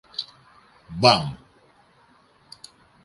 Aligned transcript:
Μπαμ! 0.99 1.27